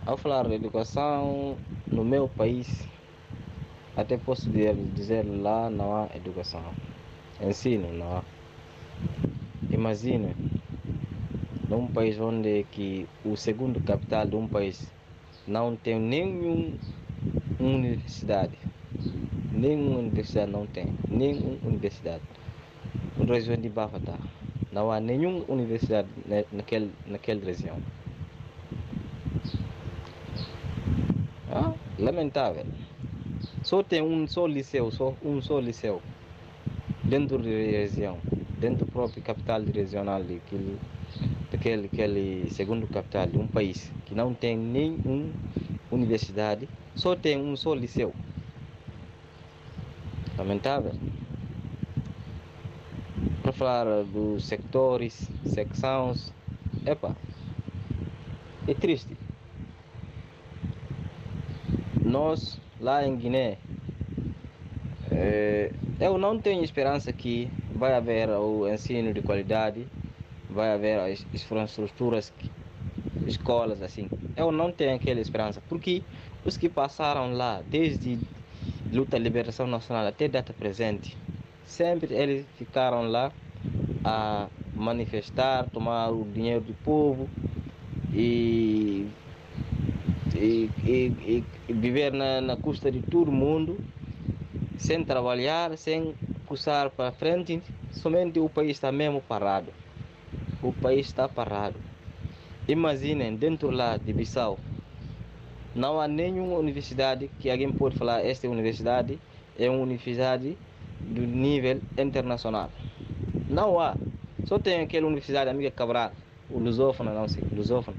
[0.06, 1.54] ao falar de educação
[1.86, 2.88] no meu país,
[3.94, 6.64] até posso dizer, lá não há educação.
[7.42, 8.22] Ensino não há.
[9.70, 10.34] Imagina,
[11.68, 14.90] num país onde que o segundo capital de um país
[15.46, 16.72] não tem nenhuma
[17.60, 18.58] universidade.
[19.52, 20.86] Nenhuma universidade não tem.
[21.08, 22.22] Nenhuma universidade.
[23.16, 24.14] Na região de Bafata.
[24.72, 27.76] Não há nenhuma universidade na- naquele, naquela região.
[31.50, 32.64] Ah, lamentável.
[33.62, 36.02] Só tem um só liceu, só um só liceu
[37.04, 38.18] dentro da região,
[38.58, 40.78] dentro do próprio capital regional daquele,
[41.50, 45.32] daquele, aquele segundo capital de um país que não tem nenhuma
[45.90, 48.14] universidade, só tem um só liceu.
[50.36, 50.92] Lamentável.
[53.42, 56.32] Para falar dos sectores, secções,
[56.86, 57.16] epa,
[58.66, 59.16] é triste.
[62.08, 63.58] nós, lá em Guiné,
[65.10, 69.86] eh, eu não tenho esperança que vai haver o ensino de qualidade,
[70.50, 72.32] vai haver as infraestruturas,
[73.26, 74.08] escolas assim.
[74.36, 76.02] Eu não tenho aquela esperança, porque
[76.44, 78.18] os que passaram lá desde
[78.92, 81.16] luta de liberação nacional até data presente,
[81.66, 83.30] sempre eles ficaram lá
[84.04, 87.28] a manifestar, tomar o dinheiro do povo
[88.12, 89.06] e,
[90.34, 93.78] e, e, e viver na, na custa de todo mundo,
[94.78, 96.14] sem trabalhar, sem
[96.46, 97.60] puxar para frente,
[97.92, 99.70] somente o país está mesmo parado.
[100.62, 101.76] O país está parado.
[102.66, 104.58] Imaginem, dentro lá de Bissau,
[105.74, 109.18] não há nenhuma universidade que alguém pode falar esta universidade
[109.56, 110.58] é uma universidade
[111.00, 112.70] do nível internacional.
[113.48, 113.96] Não há.
[114.44, 116.12] Só tem aquela universidade amiga Cabral,
[116.50, 117.96] o lusófono, não sei, lusófono.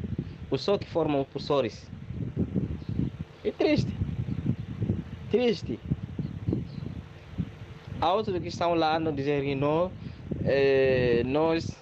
[0.51, 1.89] O só que formam professores.
[3.45, 3.91] É triste.
[5.31, 5.79] Triste.
[8.01, 9.91] Há outros que estão lá não dizer que não,
[10.43, 11.78] eh, nós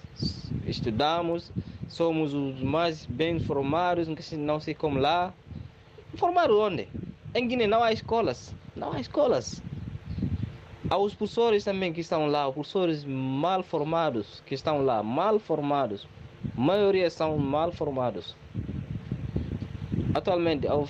[0.68, 1.50] estudamos,
[1.88, 5.32] somos os mais bem formados, não sei como lá.
[6.14, 6.88] Formar onde?
[7.34, 8.54] Em Guiné não há escolas.
[8.76, 9.62] Não há escolas.
[10.90, 16.06] Há os professores também que estão lá, professores mal formados que estão lá, mal formados.
[16.56, 18.36] A maioria são mal formados.
[20.14, 20.88] Atualmente, ao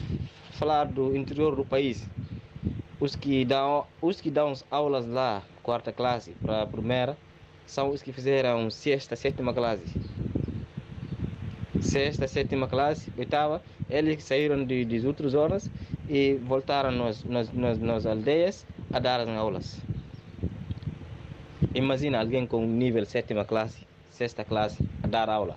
[0.53, 2.09] falar do interior do país,
[3.01, 7.17] os que dão, os que dão aulas lá, quarta classe para a primeira,
[7.68, 9.85] são os que fizeram sexta, sétima classe.
[11.83, 15.70] Sexta, sétima classe, oitava, eles saíram de, de outras zonas
[16.09, 19.81] e voltaram nas, nas, nas, nas aldeias a dar as aulas.
[21.74, 25.57] Imagina alguém com nível sétima classe, sexta classe, a dar aula.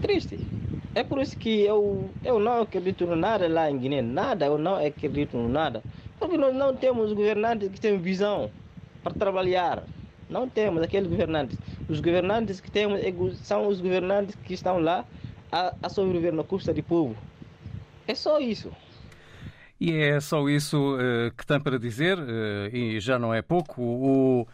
[0.00, 0.38] Triste.
[0.94, 4.00] É por isso que eu, eu não acredito em nada lá em Guiné.
[4.00, 5.82] Nada, eu não acredito em nada.
[6.18, 8.50] Porque nós não temos governantes que têm visão
[9.02, 9.82] para trabalhar.
[10.28, 11.58] Não temos aqueles governantes.
[11.88, 13.00] Os governantes que temos
[13.38, 15.04] são os governantes que estão lá
[15.50, 17.16] a, a sobreviver na custa do povo.
[18.06, 18.72] É só isso.
[19.78, 23.82] E é só isso uh, que tem para dizer, uh, e já não é pouco.
[23.82, 24.46] O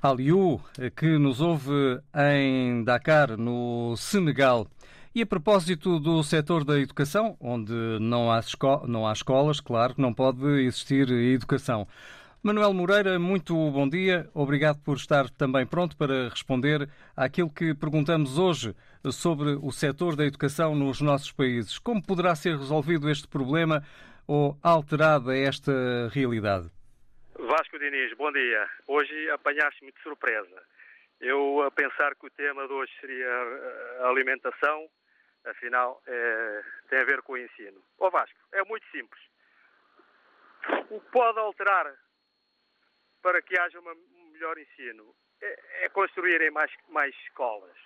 [0.00, 0.60] Aliu,
[0.96, 4.66] que nos ouve em Dakar, no Senegal.
[5.14, 9.94] E a propósito do setor da educação, onde não há, esco não há escolas, claro
[9.94, 11.86] que não pode existir educação.
[12.44, 14.28] Manuel Moreira, muito bom dia.
[14.34, 18.74] Obrigado por estar também pronto para responder àquilo que perguntamos hoje
[19.12, 21.78] sobre o setor da educação nos nossos países.
[21.78, 23.84] Como poderá ser resolvido este problema
[24.26, 25.72] ou alterada esta
[26.12, 26.68] realidade?
[27.38, 28.68] Vasco Diniz, bom dia.
[28.88, 30.62] Hoje apanhaste-me de surpresa.
[31.20, 33.30] Eu a pensar que o tema de hoje seria
[34.00, 34.88] a alimentação,
[35.46, 37.80] afinal é, tem a ver com o ensino.
[38.00, 39.22] Ó Vasco, é muito simples.
[40.90, 41.86] O que pode alterar
[43.22, 47.76] para que haja um melhor ensino é, é construírem mais, mais escolas.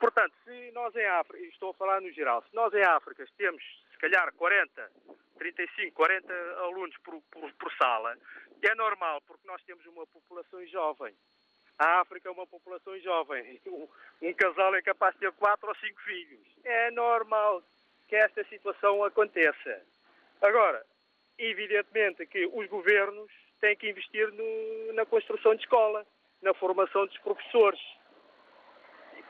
[0.00, 3.62] Portanto, se nós em África, estou a falar no geral, se nós em África temos
[3.92, 4.90] se calhar 40,
[5.38, 8.16] 35, 40 alunos por, por, por sala,
[8.62, 11.14] é normal porque nós temos uma população jovem.
[11.78, 13.60] A África é uma população jovem.
[13.66, 16.46] Um, um, casal é capaz de ter quatro ou cinco filhos.
[16.64, 17.62] É normal
[18.08, 19.82] que esta situação aconteça.
[20.40, 20.84] Agora,
[21.38, 23.30] evidentemente que os governos
[23.64, 26.06] têm que investir no, na construção de escola,
[26.42, 27.80] na formação dos professores,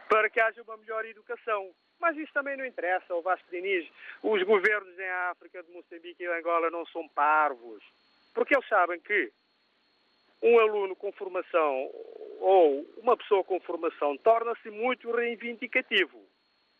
[0.09, 1.71] para que haja uma melhor educação.
[2.01, 3.89] Mas isso também não interessa ao Vasco Diniz.
[4.25, 7.81] Os governos em África, de Moçambique e Angola não são parvos.
[8.35, 9.31] Porque eles sabem que
[10.43, 11.89] um aluno com formação
[12.41, 16.21] ou uma pessoa com formação torna-se muito reivindicativo.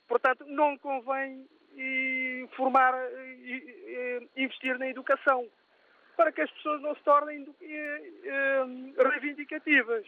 [0.09, 1.47] Portanto, não convém
[2.57, 2.95] formar,
[4.37, 5.49] investir na educação
[6.17, 8.65] para que as pessoas não se tornem eh, eh,
[8.97, 10.07] reivindicativas.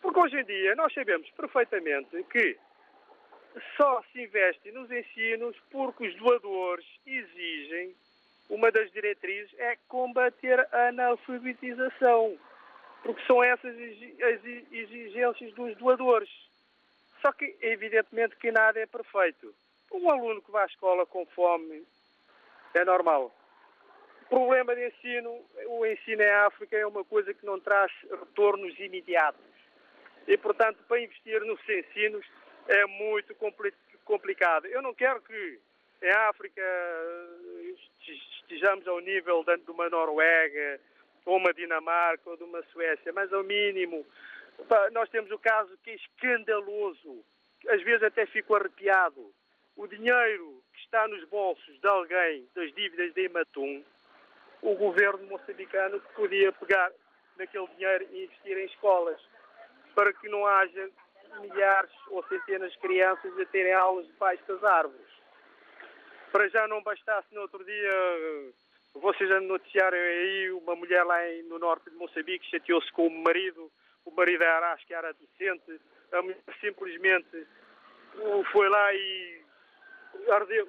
[0.00, 2.58] Porque hoje em dia nós sabemos perfeitamente que
[3.76, 7.94] só se investe nos ensinos porque os doadores exigem,
[8.48, 12.38] uma das diretrizes é combater a analfabetização,
[13.02, 16.30] porque são essas as exigências dos doadores.
[17.20, 19.54] Só que, evidentemente, que nada é perfeito.
[19.92, 21.84] Um aluno que vai à escola com fome
[22.74, 23.32] é normal
[24.32, 29.44] problema de ensino, o ensino em África é uma coisa que não traz retornos imediatos.
[30.26, 32.24] E, portanto, para investir nos ensinos
[32.66, 33.34] é muito
[34.06, 34.66] complicado.
[34.66, 35.58] Eu não quero que
[36.00, 36.62] em África
[38.06, 40.80] estejamos ao nível de uma Noruega,
[41.26, 44.06] ou uma Dinamarca, ou de uma Suécia, mas ao mínimo
[44.92, 47.22] nós temos o caso que é escandaloso,
[47.68, 49.30] às vezes até fico arrepiado,
[49.76, 53.84] o dinheiro que está nos bolsos de alguém das dívidas de Imatum,
[54.62, 56.90] o governo moçambicano podia pegar
[57.36, 59.20] naquele dinheiro e investir em escolas,
[59.94, 60.88] para que não haja
[61.40, 65.06] milhares ou centenas de crianças a terem aulas debaixo das árvores.
[66.30, 68.52] Para já não bastasse no outro dia,
[68.94, 73.70] vocês já noticiaram aí uma mulher lá no norte de Moçambique chateou-se com o marido,
[74.04, 75.80] o marido era, acho que era decente,
[76.12, 77.46] a mulher simplesmente
[78.16, 79.42] uh, foi lá e
[80.30, 80.68] ardeu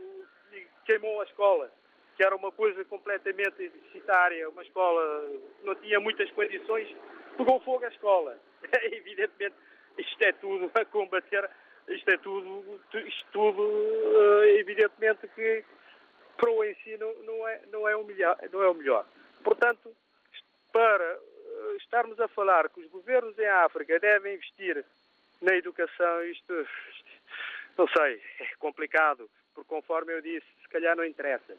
[0.54, 1.72] e queimou a escola,
[2.16, 6.88] que era uma coisa completamente deficitária, uma escola que não tinha muitas condições,
[7.38, 8.40] pegou fogo à escola.
[8.84, 9.56] Evidentemente,
[9.98, 11.50] isto é tudo a combater,
[11.88, 13.64] isto é tudo, isto tudo,
[14.44, 15.64] eh, evidentemente que
[16.38, 19.06] para o ensino não é, não é, o, melhor, não é o melhor.
[19.44, 19.96] Portanto,
[20.72, 24.84] para eh, estarmos a falar que os governos em África devem investir
[25.42, 26.68] na educação, isto,
[27.78, 31.56] não sei, é complicado, porque conforme eu disse, se calhar não interessa.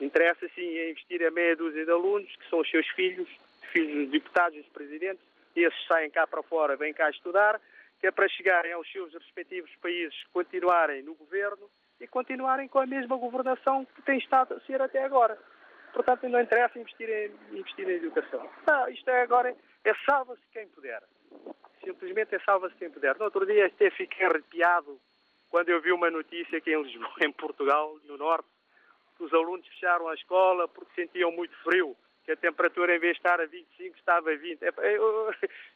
[0.00, 3.28] Interessa sim em investir a meia dúzia de alunos, que são os seus filhos,
[3.72, 5.24] filhos dos deputados e dos presidentes,
[5.54, 7.60] esses saem cá para fora, vêm cá estudar,
[8.00, 11.70] que é para chegarem aos seus respectivos países, continuarem no governo
[12.00, 15.38] e continuarem com a mesma governação que tem estado a ser até agora.
[15.92, 18.50] Portanto, não interessa investir em, investir em educação.
[18.66, 21.00] Não, isto é agora, é salva-se quem puder.
[21.84, 23.16] Simplesmente é salva-se quem puder.
[23.16, 25.00] No outro dia até fiquei arrepiado
[25.48, 28.48] quando eu vi uma notícia que em Lisboa, em Portugal, no Norte,
[29.24, 33.18] os alunos fecharam a escola porque sentiam muito frio, que a temperatura em vez de
[33.18, 34.62] estar a 25 estava a 20.
[34.62, 35.30] Epá, Eu,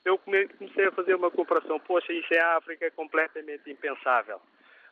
[0.05, 1.79] eu come- comecei a fazer uma comparação.
[1.81, 4.41] Poxa, isso em África é completamente impensável.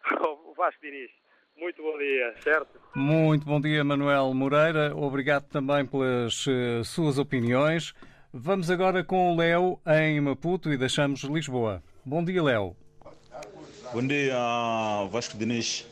[0.49, 1.11] O Vasco Diniz,
[1.57, 2.81] muito bom dia, certo?
[2.95, 4.95] Muito bom dia, Manuel Moreira.
[4.95, 7.93] Obrigado também pelas eh, suas opiniões.
[8.33, 11.83] Vamos agora com o Léo em Maputo e deixamos Lisboa.
[12.05, 12.77] Bom dia, Léo.
[13.93, 14.35] Bom dia,
[15.11, 15.87] Vasco Diniz.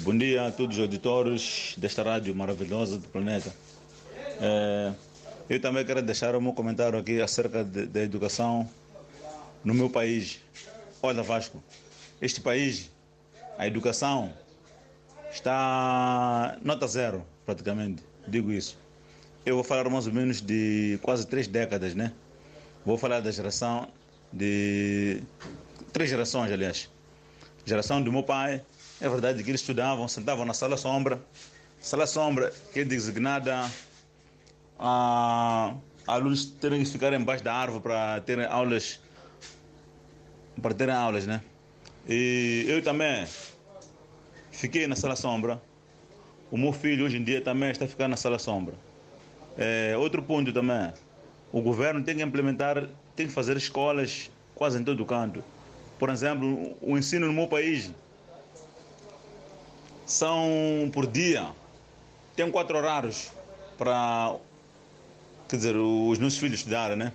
[0.00, 3.52] Bom dia a todos os auditores desta rádio maravilhosa do planeta.
[4.40, 4.92] Eh,
[5.48, 8.68] eu também quero deixar o meu comentário aqui acerca da educação
[9.64, 10.38] no meu país.
[11.02, 11.64] Olha, Vasco,
[12.20, 12.90] este país,
[13.56, 14.32] a educação
[15.32, 18.78] está nota zero, praticamente, digo isso.
[19.46, 22.12] Eu vou falar mais ou menos de quase três décadas, né?
[22.84, 23.88] Vou falar da geração
[24.30, 25.22] de.
[25.90, 26.90] Três gerações, aliás.
[27.64, 28.62] Geração do meu pai,
[29.00, 31.20] é verdade que eles estudavam, sentavam na sala sombra.
[31.80, 33.70] Sala sombra, que é designada
[34.78, 35.74] a
[36.06, 39.00] alunos terem que ficar embaixo da árvore para terem aulas.
[40.60, 41.42] Para terem aulas, né?
[42.08, 43.26] E eu também
[44.50, 45.60] fiquei na sala sombra.
[46.50, 48.74] O meu filho hoje em dia também está ficando na sala sombra.
[49.58, 50.92] É, outro ponto também,
[51.52, 55.44] o governo tem que implementar, tem que fazer escolas quase em todo canto.
[55.98, 57.90] Por exemplo, o ensino no meu país
[60.06, 61.48] são por dia,
[62.36, 63.32] tem quatro horários
[63.76, 64.36] para,
[65.48, 67.12] quer dizer, os meus filhos estudarem, né?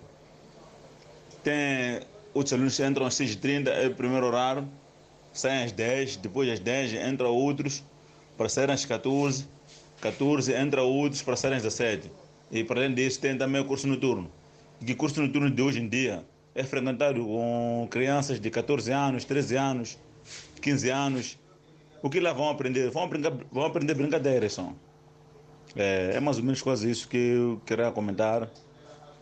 [1.41, 2.01] Tem,
[2.33, 4.67] outros alunos entram às 6h30, é o primeiro horário,
[5.33, 7.83] saem às 10, depois às 10 entram outros
[8.37, 9.47] para saírem às 14,
[10.01, 12.11] 14 entram outros para saírem às 17.
[12.51, 14.29] E para além disso tem também o curso noturno.
[14.85, 19.23] E o curso noturno de hoje em dia é frequentado com crianças de 14 anos,
[19.23, 19.97] 13 anos,
[20.61, 21.39] 15 anos.
[22.01, 22.89] O que lá vão aprender?
[22.89, 24.73] Vão, brincar, vão aprender brincadeiras só.
[25.75, 28.49] É, é mais ou menos quase isso que eu queria comentar,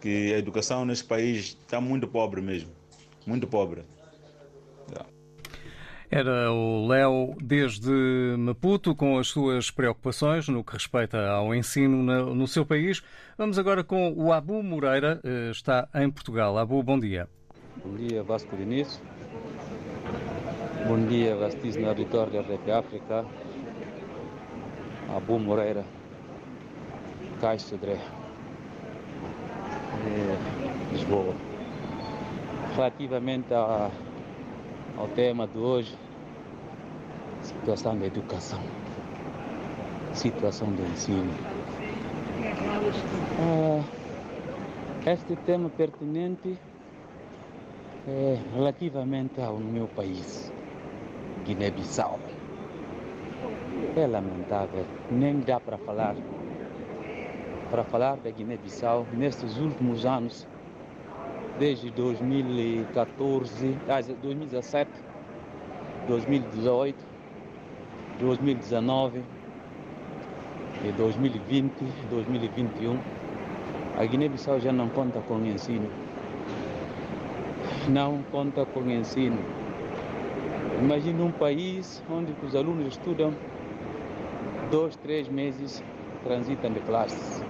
[0.01, 2.71] que a educação nesse país está muito pobre mesmo,
[3.25, 3.83] muito pobre.
[6.11, 12.33] Era o Léo desde Maputo com as suas preocupações no que respeita ao ensino no,
[12.33, 13.03] no seu país.
[13.37, 16.57] Vamos agora com o Abu Moreira, eh, está em Portugal.
[16.57, 17.29] Abu, bom dia.
[17.85, 18.99] Bom dia, Vasco Diniz.
[20.87, 23.25] Bom dia, vastíssimo auditório da RP África.
[25.15, 25.83] Abu Moreira,
[27.41, 27.97] Caixo Sodré,
[30.03, 31.35] de Lisboa.
[32.75, 33.91] Relativamente a,
[34.97, 35.95] ao tema de hoje,
[37.41, 38.61] situação da educação,
[40.13, 41.33] situação do ensino.
[43.41, 43.83] Ah,
[45.11, 46.57] este tema pertinente
[48.07, 50.51] é relativamente ao meu país,
[51.49, 52.19] Guiné-Bissau.
[53.95, 56.15] É lamentável, nem dá para falar.
[57.71, 60.47] Para falar da Guiné-Bissau, nestes últimos anos,
[61.57, 64.91] desde 2014, ah, 2017,
[66.07, 66.95] 2018,
[68.19, 69.23] 2019
[70.83, 71.73] e 2020,
[72.11, 72.99] 2021,
[73.97, 75.89] a Guiné-Bissau já não conta com ensino.
[77.87, 79.58] Não conta com ensino.
[80.81, 83.33] Imagina um país onde os alunos estudam
[84.71, 85.83] dois, três meses,
[86.23, 87.43] transitam de classes.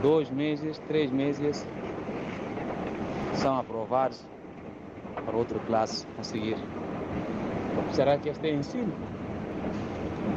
[0.00, 1.66] Dois meses, três meses,
[3.34, 4.24] são aprovados
[5.26, 6.56] para outra classe a seguir.
[7.92, 8.92] Será que este é ensino?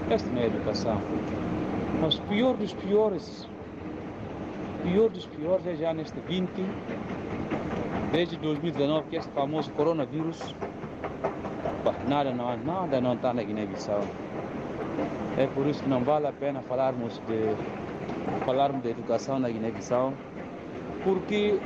[0.10, 1.00] Esta não é educação.
[2.02, 3.48] Mas pior dos piores,
[4.84, 6.50] pior dos piores é já neste 20,
[8.12, 10.56] desde 2019, que este famoso coronavírus,
[11.88, 14.02] pá, nada não, nada não está na Guiné-Bissau.
[15.38, 17.56] É por isso que não vale a pena falarmos de,
[18.46, 20.14] falarmos de educação na Guiné-Bissau,
[21.04, 21.60] porque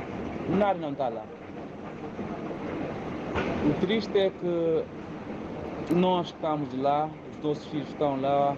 [0.48, 1.24] nada não está lá.
[3.64, 8.54] O triste é que nós estamos lá, os nossos filhos estão lá,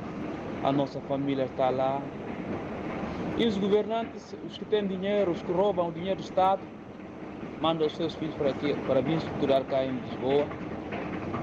[0.62, 2.00] a nossa família está lá.
[3.38, 6.60] E os governantes, os que têm dinheiro, os que roubam o dinheiro do Estado,
[7.60, 10.46] mandam os seus filhos para, aqui, para vir estudar cá em Lisboa,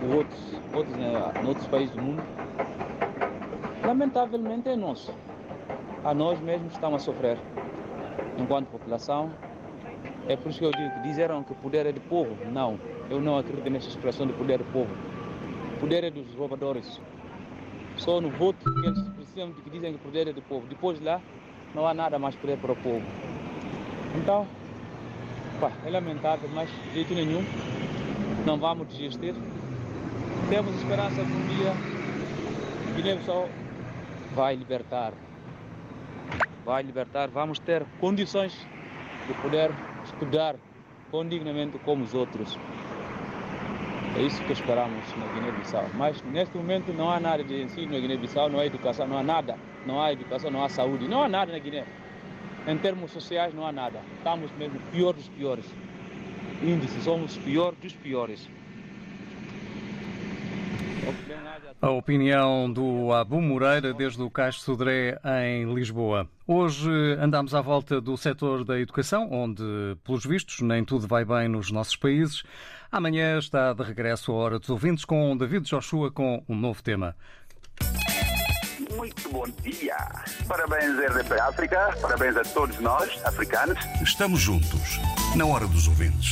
[0.09, 0.39] outros,
[0.73, 1.11] outros, né,
[1.45, 2.23] outros países do mundo.
[3.85, 5.13] Lamentavelmente é nosso.
[6.03, 7.37] A nós mesmos estamos a sofrer,
[8.37, 9.31] enquanto população.
[10.27, 12.35] É por isso que eu digo que disseram que o poder é do povo.
[12.51, 12.79] Não,
[13.09, 14.89] eu não acredito nessa expressão de poder do povo.
[15.75, 17.01] O poder é dos roubadores.
[17.97, 20.65] Só no voto que eles precisam de que dizem que o poder é do povo.
[20.67, 21.19] Depois lá,
[21.75, 23.05] não há nada mais poder para o povo.
[24.15, 24.47] Então,
[25.59, 27.43] pá, é lamentável, mas de jeito nenhum,
[28.45, 29.35] não vamos desistir.
[30.51, 31.73] Temos esperança que um dia
[32.97, 33.47] Guiné-Bissau
[34.35, 35.13] vai libertar.
[36.65, 38.67] Vai libertar, vamos ter condições
[39.29, 39.71] de poder
[40.03, 40.57] estudar
[41.09, 42.59] condignamente como os outros.
[44.17, 45.85] É isso que esperamos na Guiné-Bissau.
[45.93, 49.23] Mas neste momento não há nada de ensino na Guiné-Bissau, não há educação, não há
[49.23, 49.55] nada.
[49.85, 51.85] Não há educação, não há saúde, não há nada na Guiné.
[52.67, 54.01] Em termos sociais não há nada.
[54.17, 55.65] Estamos mesmo pior dos piores.
[56.61, 58.49] Índice, somos pior dos piores.
[61.79, 66.27] A opinião do Abu Moreira desde o Cais Sodré em Lisboa.
[66.47, 69.63] Hoje andamos à volta do setor da educação, onde,
[70.03, 72.43] pelos vistos, nem tudo vai bem nos nossos países.
[72.91, 77.15] Amanhã está de regresso a Hora dos Ouvintes com David Joshua com um novo tema.
[78.95, 79.95] Muito bom dia.
[80.47, 81.97] Parabéns, RDP África.
[82.01, 83.77] Parabéns a todos nós, africanos.
[84.01, 84.99] Estamos juntos,
[85.35, 86.29] na Hora dos Ouvintes.